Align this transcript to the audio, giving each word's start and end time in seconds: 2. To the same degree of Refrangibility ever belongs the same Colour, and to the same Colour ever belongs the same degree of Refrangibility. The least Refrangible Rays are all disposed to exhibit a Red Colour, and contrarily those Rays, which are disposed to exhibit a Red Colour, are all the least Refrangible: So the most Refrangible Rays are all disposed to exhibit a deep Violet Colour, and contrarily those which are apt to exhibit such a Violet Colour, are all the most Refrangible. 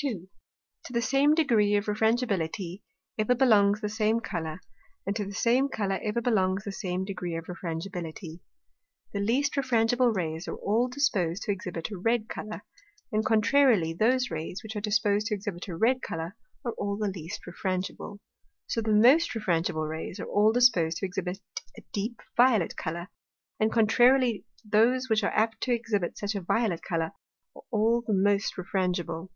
2. 0.00 0.28
To 0.84 0.92
the 0.92 1.02
same 1.02 1.34
degree 1.34 1.74
of 1.74 1.86
Refrangibility 1.88 2.82
ever 3.18 3.34
belongs 3.34 3.80
the 3.80 3.88
same 3.88 4.20
Colour, 4.20 4.60
and 5.04 5.16
to 5.16 5.24
the 5.24 5.34
same 5.34 5.68
Colour 5.68 5.98
ever 6.04 6.20
belongs 6.20 6.62
the 6.62 6.70
same 6.70 7.04
degree 7.04 7.34
of 7.34 7.46
Refrangibility. 7.48 8.38
The 9.12 9.18
least 9.18 9.56
Refrangible 9.56 10.14
Rays 10.14 10.46
are 10.46 10.54
all 10.54 10.86
disposed 10.86 11.42
to 11.42 11.50
exhibit 11.52 11.90
a 11.90 11.98
Red 11.98 12.28
Colour, 12.28 12.62
and 13.10 13.26
contrarily 13.26 13.92
those 13.92 14.30
Rays, 14.30 14.62
which 14.62 14.76
are 14.76 14.80
disposed 14.80 15.26
to 15.26 15.34
exhibit 15.34 15.66
a 15.66 15.74
Red 15.74 16.00
Colour, 16.00 16.36
are 16.64 16.74
all 16.78 16.96
the 16.96 17.08
least 17.10 17.40
Refrangible: 17.44 18.20
So 18.68 18.80
the 18.80 18.92
most 18.92 19.32
Refrangible 19.34 19.88
Rays 19.88 20.20
are 20.20 20.26
all 20.30 20.52
disposed 20.52 20.98
to 20.98 21.06
exhibit 21.06 21.40
a 21.76 21.82
deep 21.92 22.20
Violet 22.36 22.76
Colour, 22.76 23.08
and 23.58 23.72
contrarily 23.72 24.44
those 24.64 25.08
which 25.08 25.24
are 25.24 25.32
apt 25.34 25.60
to 25.62 25.72
exhibit 25.72 26.18
such 26.18 26.36
a 26.36 26.40
Violet 26.40 26.84
Colour, 26.84 27.10
are 27.56 27.62
all 27.72 28.00
the 28.00 28.14
most 28.14 28.54
Refrangible. 28.56 29.30